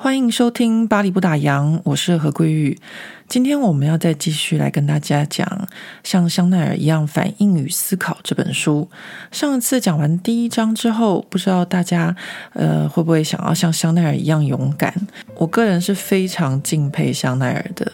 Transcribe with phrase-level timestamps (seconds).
[0.00, 2.78] 欢迎收听《巴黎不打烊》，我是何桂玉。
[3.26, 5.44] 今天我们要再继续来跟大家讲
[6.04, 8.88] 《像香奈儿一样反应与思考》这本书。
[9.32, 12.14] 上一次讲完第一章之后，不知道大家
[12.52, 14.94] 呃会不会想要像香奈儿一样勇敢？
[15.34, 17.90] 我个人是非常敬佩香奈儿的，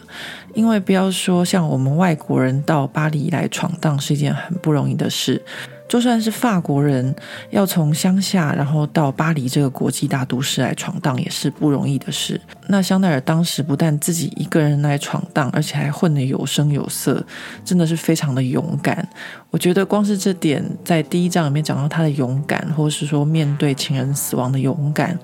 [0.53, 5.43] 因为不要说像我们外国人到巴黎来闯荡是一件很不容易的事。
[5.87, 7.15] 就算是法国人
[7.51, 12.41] 要从乡下，然后到巴黎这个国际大都市来闯荡，也是不容易的事。
[12.69, 17.25] 那香奈儿当时不但自己一个人来闯荡，而且还混得有声有色，
[17.65, 19.07] 真的是非常的勇敢。
[19.51, 25.17] 我觉得光是这点，在第一章里面讲到他的勇敢，或是说面对情人死亡的勇敢。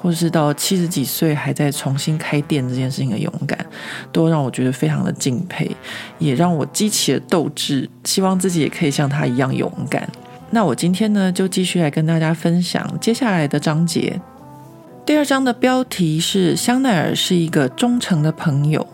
[0.00, 3.58] 或是到七十几岁还在重新开店这件事情的勇敢，
[4.12, 5.68] 都让我觉得非常的敬佩，
[6.18, 10.08] 也让我激起了斗志，希望自己也可以像他一样勇敢。
[10.50, 14.18] 那我今天呢，就继续来跟大家分享接下来的章节。
[15.04, 18.86] 第二章的标题是“香奈儿是一个忠诚的朋友”，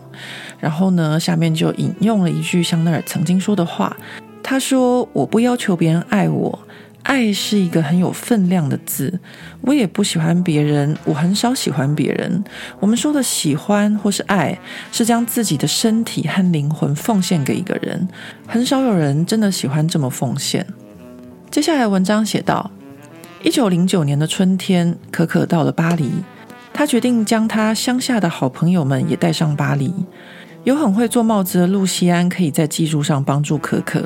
[0.59, 3.95] 然后呢，下面就引用了一句香奈儿曾经说的话，
[4.41, 6.57] 他说：“我不要求别人爱我。”
[7.05, 9.19] 爱是一个很有分量的字，
[9.61, 12.43] 我也不喜欢别人，我很少喜欢别人。
[12.79, 14.57] 我们说的喜欢或是爱，
[14.91, 18.07] 是将自己的身体和灵魂奉献给一个人，
[18.47, 20.65] 很少有人真的喜欢这么奉献。
[21.51, 22.71] 接下来文章写道：
[23.43, 26.11] 一九零九年的春天，可可到了巴黎，
[26.73, 29.93] 他决定将他乡下的好朋友们也带上巴黎。
[30.63, 34.03] 有很会做帽子的露西安可以在技术上帮助可可。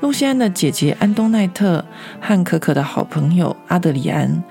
[0.00, 1.84] 露西安的姐姐安东奈特
[2.20, 4.42] 和可可的好朋友阿德里安，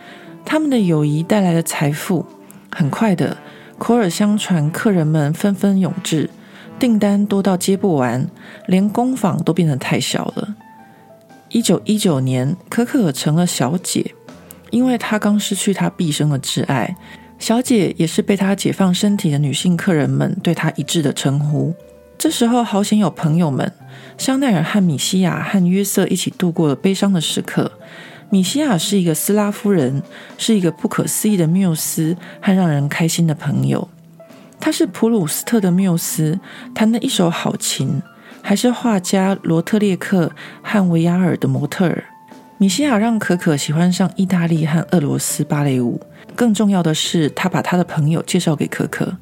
[0.45, 2.25] 他们的友谊带来了财富。
[2.71, 3.35] 很快的，
[3.79, 6.29] 口耳相传，客人们纷纷涌至，
[6.77, 8.27] 订单多到接不完，
[8.67, 10.55] 连工坊都变得太小了。
[11.49, 14.13] 一九一九年，可可成了小姐，
[14.69, 16.95] 因为她刚失去她毕生的挚爱。
[17.39, 21.73] 小姐也是被她解放身体的女性客人们对她一致的称呼。
[22.19, 23.71] 这时候好险有朋友们，
[24.17, 27.71] 香奈儿和米西亚和约瑟一起度过了悲伤的时刻。
[28.29, 30.03] 米西亚是一个斯拉夫人，
[30.37, 33.87] 是一个不可思议的缪斯和让人开心的朋友。
[34.59, 36.37] 他是普鲁斯特的缪斯，
[36.75, 38.01] 弹得一手好琴，
[38.41, 40.29] 还是画家罗特列克
[40.61, 42.03] 和维亚尔的模特儿。
[42.57, 46.01] 米西亚让可可喜欢上意大利和俄罗斯芭蕾舞，
[46.35, 49.15] 更重要的是，他把他的朋友介绍给可可。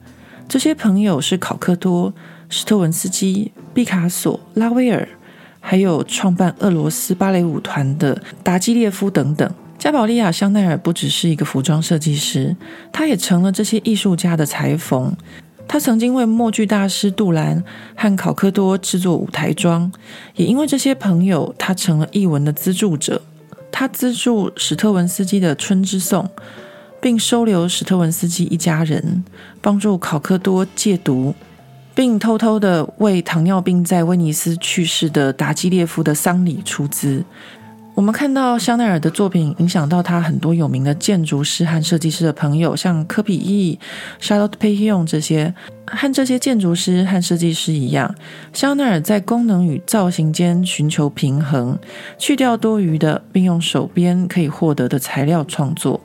[0.47, 2.11] 这些朋友是考克多。
[2.49, 5.07] 史特文斯基、毕卡索、拉威尔，
[5.59, 9.49] 还有创办俄罗斯芭蕾舞团的达基列夫等等。
[9.77, 12.55] 加宝莉亚·香奈儿不只是一个服装设计师，
[12.91, 15.15] 她也成了这些艺术家的裁缝。
[15.67, 17.61] 她曾经为默剧大师杜兰
[17.95, 19.91] 和考克多制作舞台装，
[20.35, 23.21] 也因为这些朋友，她成了艺文的资助者。
[23.71, 26.23] 她资助史特文斯基的《春之颂》，
[27.01, 29.23] 并收留史特文斯基一家人，
[29.61, 31.35] 帮助考克多戒毒。
[31.97, 37.25] 并偷偷的为糖尿病在威尼斯去世的达基列夫的丧礼出资。
[37.95, 43.79] 我们看到香奈儿的作品影响到他很多有名的建筑师和设计师的朋友，像科比意、
[44.21, 45.51] Charlotte p a y o n 这些。
[45.87, 48.13] 和这些建筑师和设计师一样，
[48.53, 51.79] 香奈儿在功能与造型间寻求平衡，
[52.19, 55.99] 去掉多余的，并用手边可以获得的材料创作。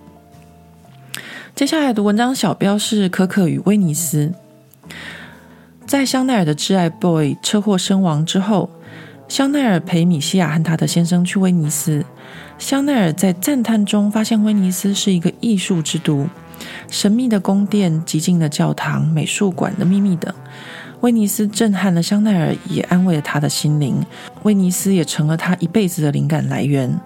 [1.54, 4.32] 接下来的文章小标是可可与威尼斯。
[5.92, 8.70] 在香奈儿的挚爱 Boy 车祸身亡之后，
[9.28, 12.02] 香奈儿陪米西亚和他的先生去威尼斯。
[12.56, 16.26] 香奈儿在赞叹中发现威尼斯是一个艺术之都，
[16.88, 20.32] 神秘的宫殿、极静的教堂、美术馆的秘密等。
[21.02, 24.02] 威尼斯震撼了香奈儿，也安慰了他的心灵。
[24.44, 26.98] 威尼斯也成了他一辈子的灵感来源。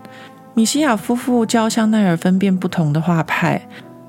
[0.55, 3.67] 米西亚夫妇教香奈儿分辨不同的画派。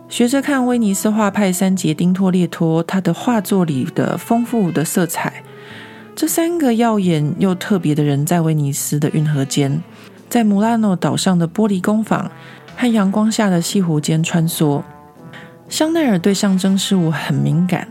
[0.09, 5.44] 学着看威尼斯画派三杰丁托列托，他的画作里的丰富的色彩。
[6.15, 9.83] 这三个耀眼又特别的人，在威尼斯的运河间，
[10.30, 12.31] 在穆拉诺岛上的玻璃工坊
[12.75, 14.81] 和阳光下的西湖间穿梭。
[15.69, 17.88] 香奈儿对象征事物很敏感，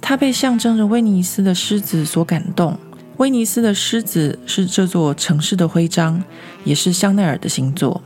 [0.00, 2.76] 他被象征着威尼斯的狮子所感动。
[3.18, 6.24] 威尼斯的狮子是这座城市的徽章，
[6.64, 8.02] 也是香奈儿的星座。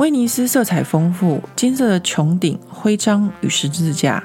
[0.00, 4.24] 威尼斯色彩丰富，金色的穹顶、徽章与十字架，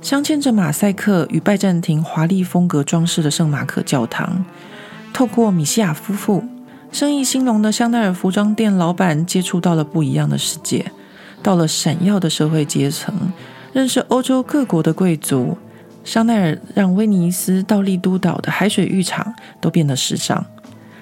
[0.00, 4.44] 镶嵌着马赛克与拜占庭华丽风格装饰的圣马可教堂。
[5.12, 6.44] 透过米西亚夫妇，
[6.92, 10.92] 生意兴隆的香奈儿服装店老板接触到了不一样的世界，
[11.42, 13.12] 到了闪耀的社会阶层，
[13.72, 15.58] 认识欧洲各国的贵族。
[16.04, 20.46] 香奈儿让威尼斯到丽都岛的海水浴场都变得时尚，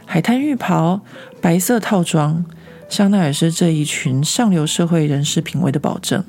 [0.07, 1.03] 海滩浴袍、
[1.43, 2.43] 白色套装，
[2.89, 6.25] 香奈儿是这一群上流社会人士品味的保证。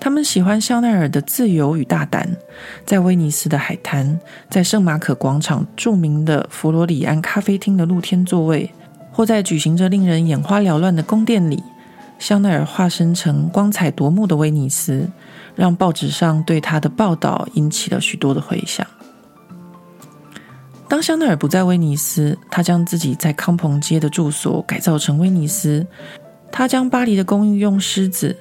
[0.00, 2.36] 他们喜欢香奈儿的自由与大胆，
[2.86, 8.70] 在威尼斯的海滩，在圣马可广场著名的佛罗里安咖啡厅的露天座位，
[9.12, 11.62] 或在举行着令人眼花缭乱的宫殿里，
[12.18, 15.08] 香奈儿化身成光彩夺目的威尼斯。
[15.56, 18.86] 让报纸上对他的报道引起了许多的回响。
[20.88, 25.86] 当香奈儿不在威尼斯，他将自己在康朋街的住所改造成威尼斯。
[26.50, 28.34] 他将巴黎的公寓用狮子、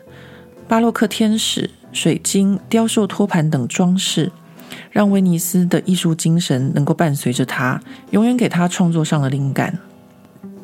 [0.66, 4.32] 巴洛克天使、水晶、雕塑托盘等装饰，
[4.90, 9.78] 让威尼斯的艺术精神能够伴随着他，永远给他创作上的灵感。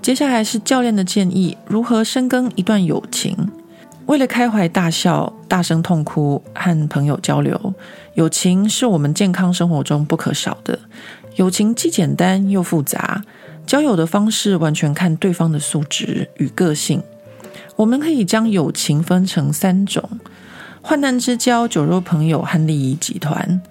[0.02, 3.36] 接下来是教练的建议：如何深耕一段友情？
[4.06, 7.74] 为了开怀大笑、大声痛哭和朋友交流，
[8.16, 10.78] 友情是我们健康生活中不可少的。
[11.36, 13.24] 友情既简单又复杂，
[13.66, 17.02] 交友的方式完全看对方的素质与个性。
[17.76, 20.08] 我们可以将友情分成三种：
[20.82, 23.62] 患难之交、酒肉朋友和利益集团。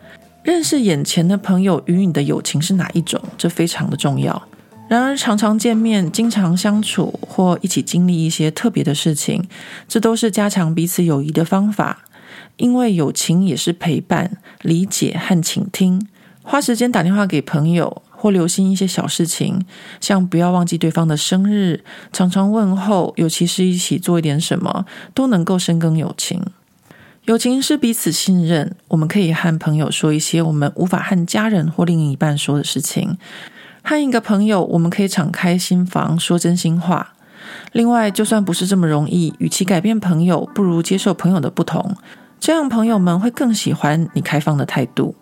[0.42, 4.42] 认识眼前的朋友与你的友情是哪一种，这非常的重要。
[4.88, 9.48] 然而，常常见面、经常相处或一起经历一些特别的事情，
[9.86, 12.04] 这都是加强彼此友谊的方法。
[12.56, 16.08] 因为友情也是陪伴、理解和倾听。
[16.42, 19.64] 花时间打电话给朋友，或留心一些小事情，
[20.00, 24.84] 像不要忘记对方的生日，常常问候，尤其是一起做一点什么，
[25.14, 26.42] 都能够深耕友情。
[27.26, 33.16] 友情是彼此信任，我们可以和朋友说一些我们无法和家人或另一半说的事情。
[33.84, 37.14] 和一个朋友，我们可以敞开心房，说真心话。
[37.72, 41.96] 另外，就算不是这么容易，与其改变朋友，不如接受朋友的不同，
[42.40, 45.14] 这样朋友们会更喜欢你开放的态度。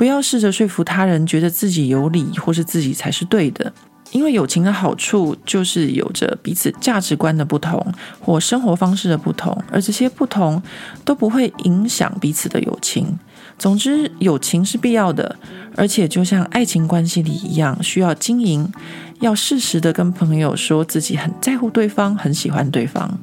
[0.00, 3.70] 不要试着说服他人，觉得自己有理，或是自己才是对的。
[4.12, 7.86] 因为友情的好处就是有着彼此价值观的不同，
[8.18, 10.62] 或生活方式的不同，而这些不同
[11.04, 13.18] 都不会影响彼此的友情。
[13.58, 15.36] 总之，友情是必要的，
[15.76, 18.72] 而且就像爱情关系里一样，需要经营，
[19.20, 23.20] 要适时的跟朋友说自己很在乎对方，很喜欢对方。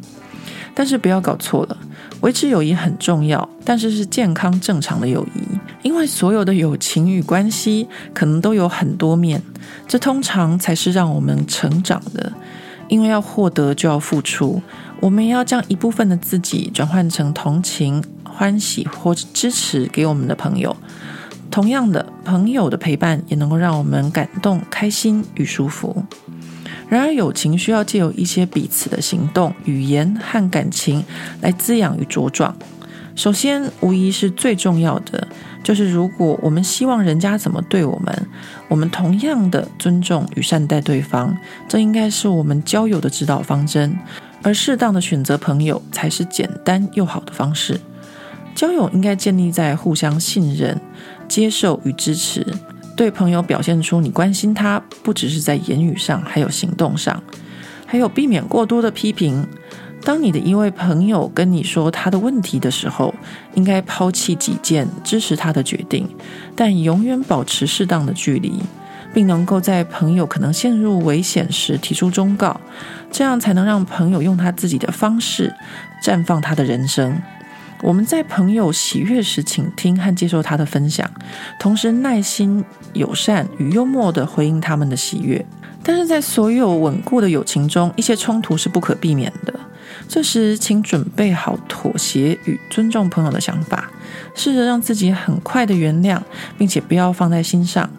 [0.76, 1.78] 但是不要搞错了，
[2.22, 5.42] 维持友谊很重要，但是是健康正常的友谊，
[5.88, 9.42] 因为所有的友情与关系可能都有很多面，
[9.88, 12.30] 这通常才是让我们成长的。
[12.90, 14.62] 因为要获得就要付出，
[15.00, 18.04] 我们要将一部分的自己转换成同情。
[18.24, 20.76] 欢喜或支持给我们的朋友，
[21.50, 26.06] 同样的，朋友的陪伴也能够让我们感动、开心与舒服。
[26.88, 31.04] 然而，友情需要借由一些彼此的行动、语言和感情
[31.42, 32.56] 来滋养与茁壮。
[33.18, 35.28] 首先，无疑是最重要的，
[35.64, 38.30] 就是如果我们希望人家怎么对我们，
[38.68, 41.36] 我们同样的尊重与善待对方，
[41.68, 43.98] 这应该是我们交友的指导方针。
[44.44, 47.82] 而适当的选择朋友，才是简单又好的方式。
[48.54, 50.80] 交友应该建立在互相信任、
[51.28, 52.46] 接受与支持。
[52.96, 57.24] 对朋友表现出你关心他，不只是在言语上，还有行动上。
[57.88, 59.48] 还有避免过多的批评。
[60.08, 63.14] 当你的一位朋友跟你说他的问题的时候，
[63.56, 66.08] 应该抛弃己见，支持他的决定，
[66.56, 68.54] 但永远保持适当的距离，
[69.14, 72.58] 并能够在朋友可能陷入危险时提出忠告，
[73.12, 75.54] 这样才能让朋友用他自己的方式
[76.02, 77.22] 绽放他的人生。
[77.82, 81.06] 我们在朋友喜悦时倾听和接受他的分享，
[81.60, 85.46] 同时耐心、友善与幽默地回应他们的喜悦。
[85.84, 89.54] 但是在所有稳固的友情中，一些冲突是不可避免的。
[90.08, 93.90] 这时，请准备好妥协与尊重朋友的想法，
[94.36, 96.20] 试着让自己很快的原谅，
[96.58, 97.90] 并且不要放在心上。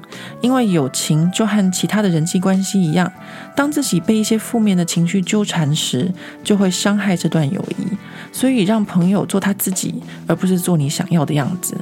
[0.40, 3.10] 因为友情就和其他的人际关系一样，
[3.54, 6.10] 当自己被一些负面的情绪纠缠时，
[6.42, 7.96] 就会伤害这段友谊。
[8.32, 11.76] 所以，让朋友做他自己，而不是做你想要的样子。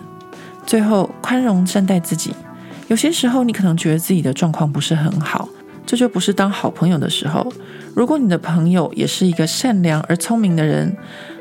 [0.67, 2.35] 最后，宽容善待自己。
[2.89, 5.49] 有些时候，你可能觉得自己的状况不是很好，
[5.87, 7.51] 这就不是当好朋友的时候。
[7.95, 10.95] 如果你的朋友也是一个善良而聪明的人，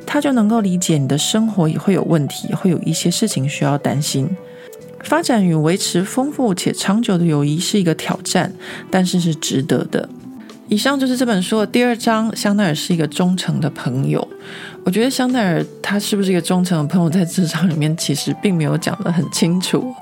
[0.06, 4.30] 他就能够理解你的生活也会有问题，会有一些事情需要担心。
[5.02, 8.54] 发展与维持丰富且长久的友谊是一个挑战，
[8.90, 10.08] 但是是值得的。
[10.67, 12.36] 以上就是这本书的第二章。
[12.36, 14.27] 香奈儿是一个忠诚的朋友。
[14.84, 19.93] 我觉得香奈儿他是不是一个忠诚的朋友，在这章里面其实并没有讲得很清楚。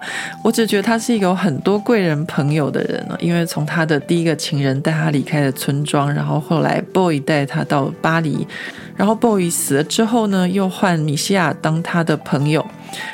[0.43, 8.46] 我只觉得他是一个有很多贵人朋友的人了，因为从他的第一个情人带他离开了村庄，然后后来 Boy 带他到巴黎，
[8.96, 12.65] 然后 Boy 死了之后呢，又换米西亚当他的朋友，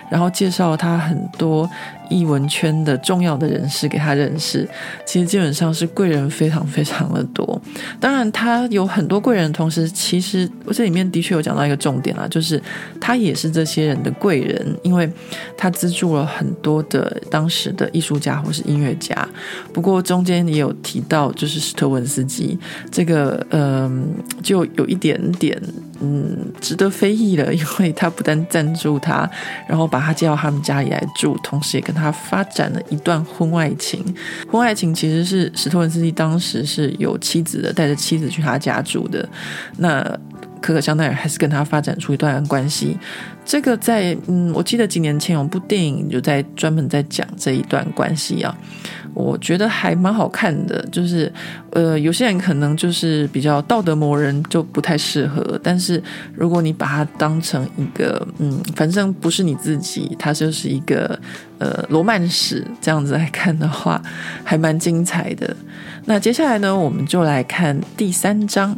[0.10, 1.70] 然后介绍他很多。
[2.10, 4.68] 艺文圈的重要的人士给他认识，
[5.06, 7.62] 其实基本上是贵人非常非常的多。
[8.00, 12.62] 当然，他有很多贵人，同时其实我这里面的确有讲到一个重点啊，就是
[13.00, 15.10] 他也是这些人的贵人，因为
[15.56, 19.28] 他资助了很多的当时的艺术家或是音乐家。
[19.72, 22.58] 不过中间也有提到，就是史特文斯基
[22.92, 24.08] 这个，嗯，
[24.42, 25.62] 就有一点点。
[26.02, 29.30] 嗯，值得非议了，因为他不但赞助他，
[29.68, 34.04] 然后把他接到他们家里来住，同时也跟他发展了一段婚外情。
[34.50, 39.28] 婚外情其实是史托文斯基当时是有妻子的，带着妻子去他家住的。
[39.78, 40.02] 那
[40.62, 42.98] 可可香奈儿还是跟他发展出一段关系。
[43.46, 48.56] 这个在嗯，我记得几年前有部电影就在专门在讲这一段关系啊。
[49.16, 51.34] 我觉得还蛮好看的，就是，
[51.72, 55.60] 呃，有些人可能就是比较道德魔人，就不太适合。
[55.64, 56.02] 但是
[56.36, 61.20] 如果你把它当成一个，嗯，反正不是你自己，它就是一个，
[61.58, 64.00] 呃，罗曼史这样子来看的话，
[64.44, 65.58] 还蛮精彩的。
[66.06, 68.78] 那接下来呢，我们就来看第三章。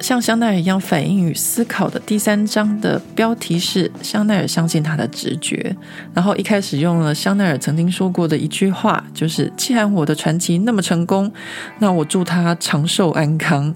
[0.00, 5.74] 像香奈儿一样反应与思考的第三章的标题是“香奈儿相信他的直觉”，
[6.14, 11.30] 然后一开始用了香奈儿曾经说过的一句话，就是“既然我的传奇那么成功，
[11.78, 13.72] 那我祝他长寿安康。”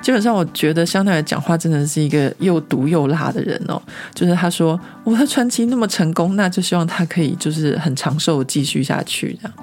[0.00, 3.80] 基本上，我觉得香奈儿讲话真的是一个又毒又辣的人哦。
[4.14, 9.54] 就是他说我的传奇那么成功，那就希望他可以就是很长寿继续下去这样。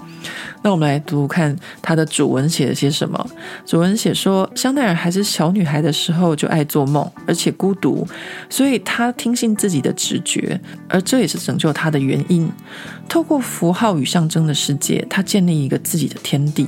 [0.63, 3.25] 那我们来读读看他的主文写了些什么。
[3.65, 8.06] 主文写说，香奈儿还是小女孩孩的时候就爱做梦，而且孤独，
[8.50, 10.60] 所以他听信自己的直觉，
[10.90, 12.51] 而这也是拯救他的原因。
[13.08, 16.68] 透过符号与象征的世界，他建立一个自己的天地。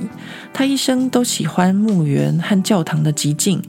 [0.52, 3.62] 他一生都喜欢墓园和教堂的寂静。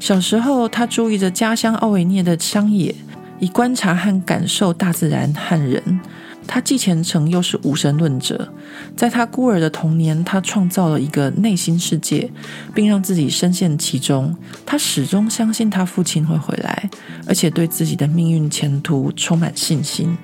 [0.00, 2.94] 小时候，他注意着家乡奥维涅的乡野，
[3.38, 6.00] 以观察和感受大自然和人。
[6.48, 8.48] 他既虔诚又是无神论者，
[8.96, 12.28] 在他孤儿的童年，他创造了一个内心世界，
[12.74, 14.34] 并让自己深陷其中。
[14.64, 16.90] 他始终相信他父亲会回来，
[17.26, 20.16] 而且对自己的命运前途充满信心。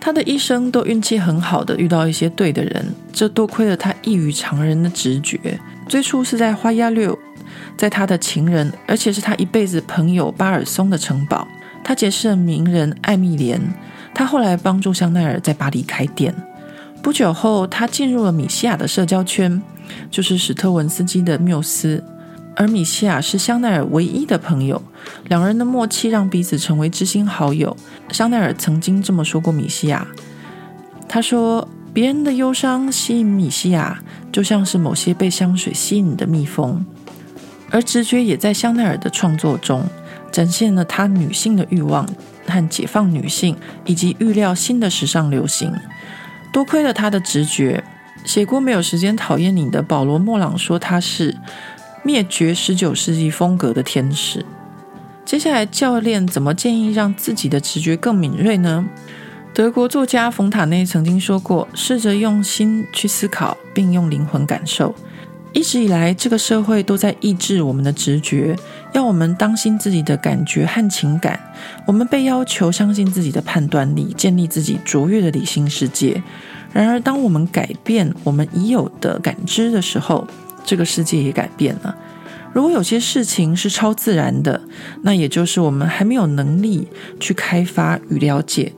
[0.00, 5.60] 他的一生都运气很好的遇到一些对的人，这多亏了他异于常人的直觉。
[5.88, 7.18] 最初是在花押六，
[7.76, 11.46] 在他的情人，而且是他一辈子朋友巴尔松的城堡，
[11.82, 13.60] 他结识了名人艾米莲。
[14.14, 16.34] 他后来帮助香奈儿在巴黎开店。
[17.02, 19.60] 不久后，他进入了米西亚的社交圈，
[20.10, 22.02] 就是史特文斯基的缪斯。
[22.54, 24.80] 而米西亚是香奈儿唯一的朋友，
[25.24, 27.74] 两人的默契让彼此成为知心好友。
[28.10, 30.06] 香奈儿曾经这么说过米西亚
[31.08, 33.98] ：“他说，别人的忧伤吸引米西亚，
[34.30, 36.84] 就像是某些被香水吸引的蜜蜂。
[37.70, 39.82] 而直觉也在香奈儿的创作中
[40.30, 42.06] 展现了她女性的欲望。”
[42.46, 45.72] 和解放女性，以及预料新的时尚流行，
[46.52, 47.82] 多亏了他的直觉。
[48.24, 51.36] 写过《没有时间讨厌你》的保罗·莫朗说他是
[52.04, 54.46] 灭绝十九世纪风格的天使。
[55.24, 58.84] 接下来，教练怎么建议让自己的直觉更敏锐呢？
[59.54, 64.94] 德国作家冯塔内曾经说过：“试着用心去思考，并用灵魂感受。”
[65.52, 68.56] 一直以来，这个社会都在抑制我们的直觉，
[68.92, 71.38] 要我们当心自己的感觉和情感。
[71.86, 76.22] 我们被要求相信自己的判断力，建立自己卓越的理性世界。
[76.72, 80.26] 然而，当我们改变我们已有的感知的时候，
[80.64, 81.94] 这个世界也改变了。
[82.54, 84.60] 如果有些事情是超自然的，
[85.02, 86.88] 那也就是我们还没有能力
[87.20, 88.72] 去开发与了解。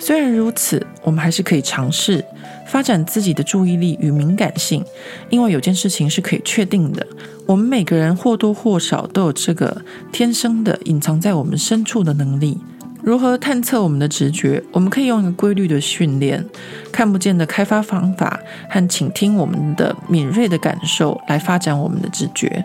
[0.00, 2.24] 虽然如此，我们还是可以尝试。
[2.66, 4.84] 发展自己的注意力与敏感性，
[5.28, 7.04] 因为有件事情是可以确定的：
[7.44, 12.56] 我们每个人或多或少都有这个天生的隐藏在我们深处的能力。
[13.02, 14.62] 如何探测我们的直觉？
[14.70, 16.44] 我们可以用一个规律的训练、
[16.92, 18.38] 看不见的开发方法
[18.68, 22.64] 和倾听我们的敏锐的感受来发展我们的直觉。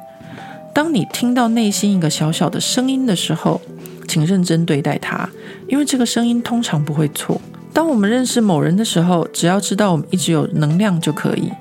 [0.71, 3.59] 当你听到内心一个小小的声音的时候，
[4.07, 5.29] 请认真对待它，
[5.67, 7.39] 因为这个声音通常不会错。
[7.73, 11.51] 当我们认识某人的时候，只要知道我们一直有能量就可以。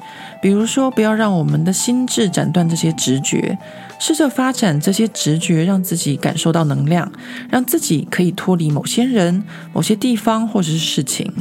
[0.41, 3.59] 比如说，不要让我们的心智斩断这些直觉，
[3.99, 7.11] 试着发展这些直觉，让自己感受到能量，
[7.51, 11.33] 让自己可以脱离某些人、某些地方或者是事情。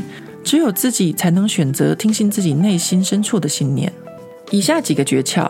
[0.43, 3.91] 只有自己才能选择听信自己内心深处的信念。
[4.51, 5.49] 以下几个诀窍：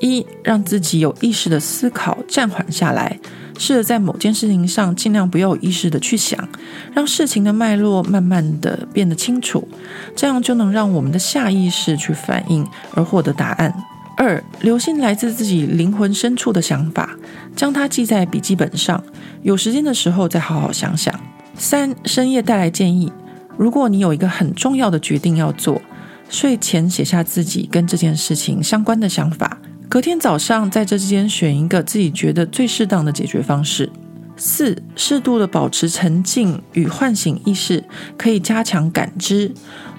[0.00, 3.18] 一，让自己有意识的思考，暂缓下来，
[3.60, 6.48] 试着在某件事情上尽量不要有意识的去想，
[6.94, 9.68] 让事情的脉络慢慢的变得清楚，
[10.16, 13.72] 这样就能让我们的下意识去反应而获得答案。
[14.16, 17.10] 二，留心来自自己灵魂深处的想法，
[17.54, 19.04] 将它记在笔记本上，
[19.42, 21.14] 有时间的时候再好好想想。
[21.54, 23.12] 三，深夜带来建议，
[23.58, 25.82] 如果你有一个很重要的决定要做，
[26.30, 29.58] 睡前写下自己跟这件事情相关的想法，
[29.90, 33.90] 隔天早上在这之间选一个自己觉得最适当的解决方式。
[34.36, 37.82] 四，适度的保持沉静与唤醒意识，
[38.16, 39.52] 可以加强感知，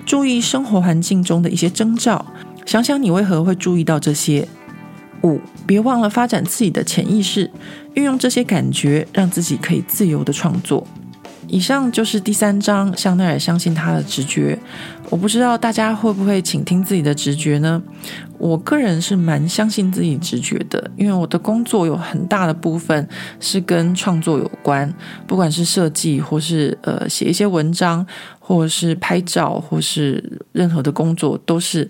[0.06, 2.26] 注意生活环境中的一些征兆。
[2.66, 4.48] 想想你为何会注意到这些。
[5.24, 7.52] 五，别忘了发展自己的潜意识，
[7.96, 10.88] 运用这些感觉，让自己可以自由的创作。
[11.48, 14.58] 以上就是第三章，香奈儿相信他的直觉。
[15.12, 17.84] 我不知道大家会不会倾听自己的直觉呢？
[18.38, 23.08] 我个人是蛮相信自己直觉的，因为我的工作有很大的部分
[23.40, 24.92] 是跟创作有关，
[25.28, 28.04] 不管是设计，或是呃写一些文章，
[28.40, 31.88] 或是拍照，或是任何的工作，都是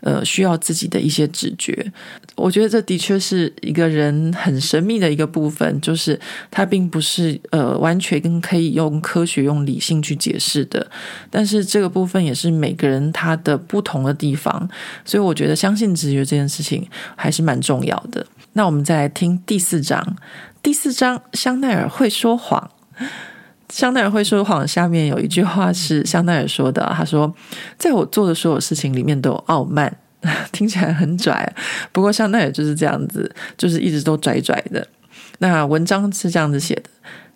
[0.00, 1.90] 呃需要自己的一些直觉。
[2.36, 10.86] 我觉得这的确是一个人很神秘的一个部分，就是它并不是呃完全跟可以用科学、用理性去解释的，
[11.30, 12.63] 但是这个部分也是。
[12.64, 14.66] 每个人他的不同的地方，
[15.04, 18.26] 所以我觉得相信直觉这件事情还是蛮重要的。
[18.54, 20.16] 那我们再来听第四章。
[20.62, 22.70] 第四章，香奈儿会说谎。
[23.68, 27.34] 香奈儿会说谎，下面有一句话是香奈儿说的，他说
[27.76, 29.94] ：“在我做的所有事情里面都有傲慢。
[30.50, 31.52] ”听起来很拽，
[31.92, 34.88] 不过香奈儿就是这样子，就是一直都拽拽的。
[35.40, 36.84] 那文章是这样子写的。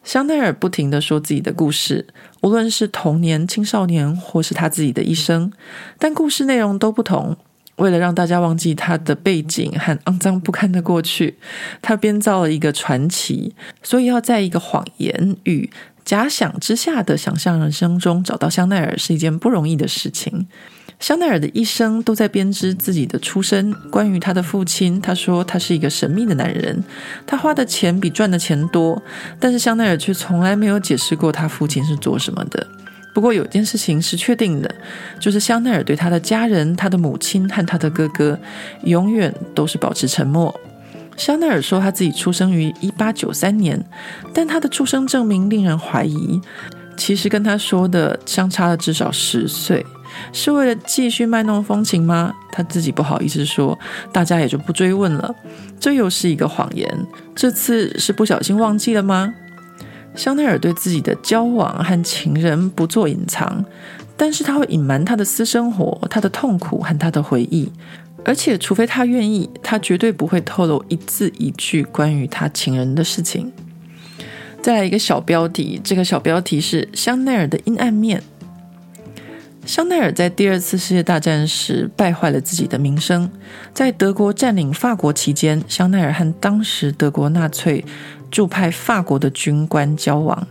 [0.09, 2.07] 香奈儿不停地说自己的故事，
[2.41, 5.53] 无论是童年、青少年，或是他自己的一生，
[5.99, 7.37] 但故事内容都不同。
[7.77, 11.37] 为了让大家忘记他的背景和肮脏不堪的过去，
[11.83, 13.55] 他编造了一个传奇。
[13.83, 15.69] 所以，要在一个谎言与
[16.07, 20.49] 假想之下的想象人生中找到香奈儿，是一件不容易的事情。
[21.01, 23.73] 香奈儿的一生都在编织自己的出身。
[23.91, 26.83] 关于他的父亲，他说他是一个神秘的男人，
[27.27, 29.01] 他花的钱比赚的钱多，
[29.39, 32.67] 但是香奈儿却从来没有解释过他父亲是做什么的。
[33.15, 34.73] 不过有件事情是确定的，
[35.21, 38.39] 就是香奈儿对他的家人、他的母亲和他的哥哥，
[38.83, 40.55] 永远都是保持沉默。
[41.17, 43.85] 香奈儿说他自己出生于一八九三年，
[44.35, 46.41] 但他的出生证明令人怀疑，
[46.97, 49.85] 其实跟他说的相差了至少十岁。
[50.33, 52.35] 是为了继续卖弄风情吗？
[52.51, 53.79] 他自己不好意思说，
[54.13, 55.35] 大家也就不追问了。
[55.81, 56.89] 这又是一个谎言。
[57.35, 59.35] 这次是不小心忘记了吗？
[60.15, 63.65] 香奈儿对自己的交往和情人不做隐藏，
[64.17, 67.71] 但是他会隐瞒他的私生活、他的痛苦和他的回忆。
[68.25, 73.53] 而且，除非他愿意，他绝对不会透露一字一句关于他情人的事情。
[74.61, 78.21] 再来一个小标题，这个小标题是香奈儿的阴暗面。
[79.69, 83.31] 香奈儿在第二次世界大战时败坏了自己的名声。
[83.75, 87.85] 在德国占领法国期间，香奈儿和当时德国纳粹
[88.31, 90.49] 驻派法国的军官交往。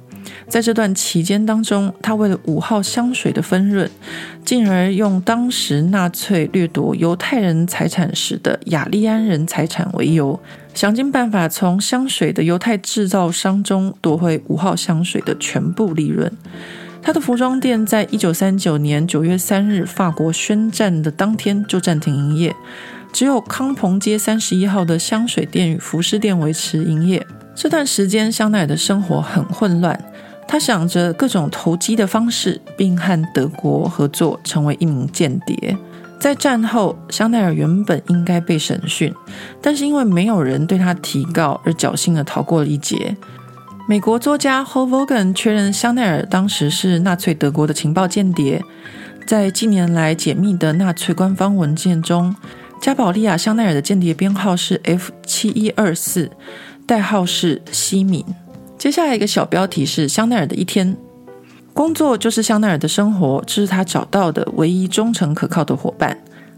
[0.47, 3.89] 在这段期间当中，他为了五号香水的分润，
[4.45, 10.39] 进而用当时纳粹掠夺犹太人财产时的雅利安人财产为由，
[10.75, 16.31] 想尽办法从香水的犹太制造商中夺回五号香水的全部利润。
[17.01, 22.55] 他的服装店在一九三九年九月三日法国宣战的当天就暂停营业，
[23.13, 27.25] 只有康朋街三十一号的香水店与服饰店维持营业。
[27.55, 29.99] 这段时间，香奈儿的生活很混乱，
[30.47, 35.77] 他想着各种投机的方式，并和德国合作，成为一名间谍。
[36.19, 39.13] 在战后，香奈儿原本应该被审讯，
[39.61, 43.15] 但是因为没有人对他提告，而侥幸地逃过了一劫。
[43.89, 48.61] 美国作家 Hal Vaughan 确认香奈儿当时是纳粹德国的情报间谍。
[49.25, 52.35] 在近年来解密的纳粹官方文件中，
[52.81, 56.29] 加宝利亚·香奈儿的间谍编号是 F 七一二四，
[56.85, 58.25] 代号是西敏。
[58.77, 60.97] 接下来一个小标题是香奈儿的一天，
[61.73, 66.17] 工作就是香奈儿的生活，这是他找到的唯一忠诚可靠的伙伴。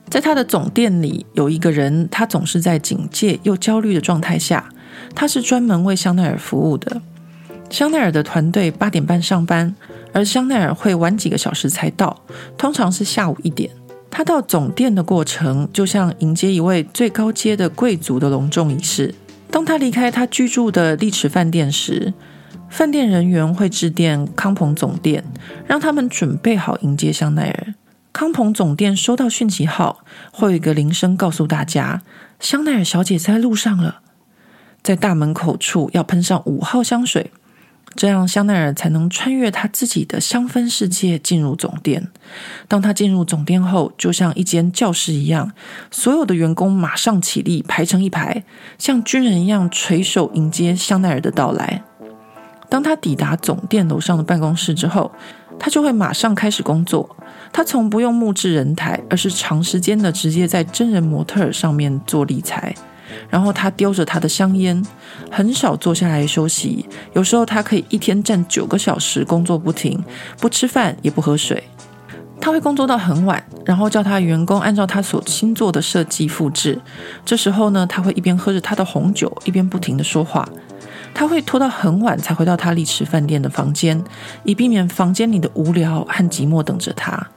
[0.10, 4.68] 在他的总店里有一个人，他总是在警戒又焦虑的状态下，
[5.14, 7.00] 他是专门为香奈儿服务的。
[7.70, 9.76] 香奈儿的团队八点半上班，
[10.12, 12.24] 而香奈儿会晚几个小时才到，
[12.58, 13.70] 通常是下午一点。
[14.12, 19.14] 他到总店的过程就像迎接一位最高阶的贵族的隆重仪式。
[19.52, 22.14] 当他离开他居住的丽池饭店时，
[22.70, 25.24] 饭店人员会致电康朋总店，
[25.68, 27.76] 让他们准备好迎接香奈儿。
[28.12, 30.00] 康朋总店收到讯息后，
[30.32, 32.02] 会有一个铃声告诉大家，
[32.40, 34.02] 香奈儿小姐在路上了，
[34.82, 37.32] 在大门口处要喷上五号香水。
[37.96, 42.08] 这样，香奈儿才能穿越他自己的香氛世界进入总店。
[42.68, 45.52] 当他进入总店后，就像一间教室一样，
[45.92, 48.44] 所有的员工马上起立，排成一排，
[48.78, 51.84] 像军人一样垂手迎接香奈儿的到来。
[52.70, 55.12] 当他抵达总店楼上的办公室之后，
[55.58, 57.18] 他就会马上开始工作。
[57.52, 62.74] 他从不用木质人台，而是长时间的直接在真人模特儿上面做理裁。
[63.30, 64.86] 然后他叼着他的香烟，
[65.32, 66.86] 很少坐下来休息。
[67.14, 70.04] 有时候他可以一天站九个小时，工作不停，
[70.40, 71.64] 不吃饭也不喝水。
[72.42, 76.80] 他会工作到很晚，然后叫他员工按照他所新做的设计复制。
[77.26, 80.48] 这时候呢，他会一边喝着他的红酒，一边不停地说话。
[81.14, 84.02] 他会拖到很晚才回到他丽池饭店的房间，
[84.44, 87.28] 以避免房间里的无聊和寂寞等着他。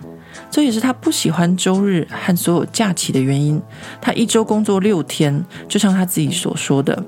[0.50, 3.60] 这也是他不喜欢周日和所有假期的原因。
[4.00, 7.04] 他一周工作六天，就像他自己所说的，“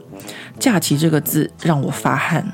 [0.58, 2.46] 假期”这个字让我发汗。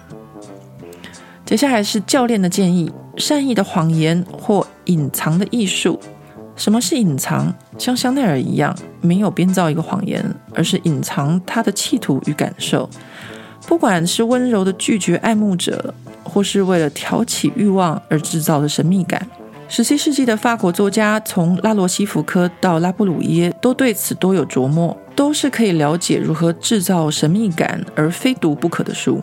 [1.44, 5.98] 接下来是教练的建议：善意的谎言或隐藏的艺术。
[6.56, 7.52] 什么是隐藏？
[7.78, 10.22] 像香奈儿一样，没有编造一个谎言，
[10.54, 12.88] 而是隐藏他的企图与感受。
[13.66, 19.26] 不管是温柔的拒绝爱慕者，或是为了挑起欲望而制造的神秘感。
[19.70, 29.22] 十七世纪的法国作家，从拉罗西福科到拉布鲁耶，都对此多有琢磨，都是可以了解如何制造神秘感而非读不可的书。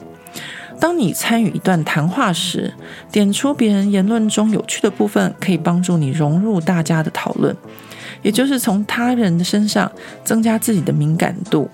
[0.79, 2.73] 当你参与一段谈话时，
[3.11, 7.53] 点出别人言论中有趣的部分，可以帮助你融入大家的讨论，
[8.21, 9.91] 也就是从他人的身上
[10.23, 11.69] 增加自己的敏感度。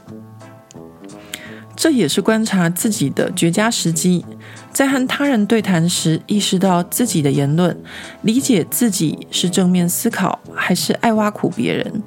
[1.76, 4.26] 这也是观察自己的绝佳时机。
[4.74, 7.78] 在和他人对谈时，意识到自己的言论，
[8.24, 12.02] 理解自己是正面思考还是爱挖苦别人。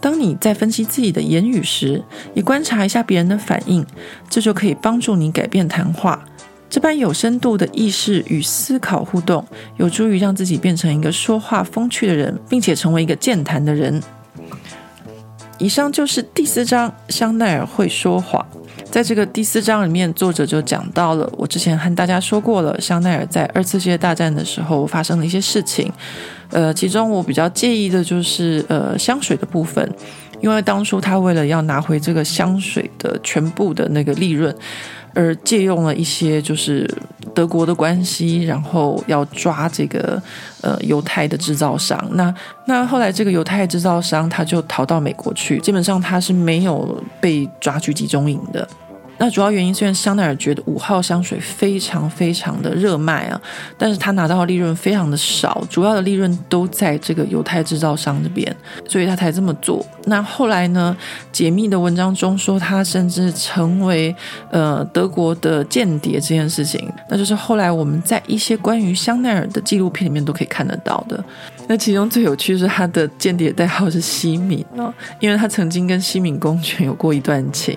[0.00, 2.00] 当你在分析自己的言语时，
[2.34, 3.84] 也观察一下别人的反应，
[4.30, 6.24] 这就可以帮助你改变谈话。
[6.70, 9.44] 这般有深度的意识与思考互动，
[9.78, 14.00] 有助于让自己变成一个说话风趣的人，并且成为一个健谈的人。
[15.58, 18.46] 以上就是第四章，香奈儿会说谎。
[18.90, 25.92] 在这个第四章里面，作者就讲到了我之前和大家说过了，香奈儿在二次世界大战的时候发生的一些事情。
[26.50, 29.86] 呃，其中我比较介意的就是呃香水的部分，
[30.40, 34.54] 因为当初他为了要拿回这个香水的全部的那个利润，
[35.14, 36.88] 而借用了一些就是
[37.34, 40.20] 德国的关系，然后要抓这个
[40.60, 42.02] 呃犹太的制造商。
[42.12, 42.34] 那
[42.66, 48.68] 那后来这个犹太制造商他就逃到美国去，基本上他是没有被抓去集中营的。
[49.18, 53.40] 那主要原因虽然香奈儿觉得五号香水非常非常的热卖啊，
[53.76, 58.54] 但是他拿到的利润非常的少，主要的利润都在这个犹太制造商这边，
[58.86, 59.84] 所以他才这么做。
[60.04, 60.96] 那后来呢，
[61.32, 64.14] 解密的文章中说他甚至成为
[64.50, 71.22] 呃德国的间谍这件事情，那就是后来我们在一些关于香奈儿的纪录片里面都可以看得到的。
[71.66, 77.76] 那其中最有趣是他的间谍代号是西敏啊，因为他曾经跟西敏公爵有过一段情。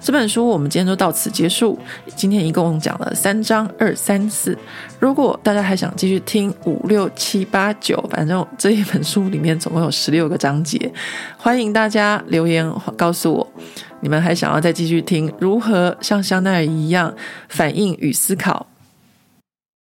[0.00, 1.78] 这本书我们今天就到此结束。
[2.14, 4.56] 今天一共讲了三章二三四。
[5.00, 10.90] 如果大家还想继续听五六七八九，反正这一本书里面总共有十六个章节，
[11.36, 13.52] 欢迎大家留言告诉我，
[14.00, 17.12] 你们还想要再继续听如何像香奈儿一样
[17.48, 18.67] 反应与思考。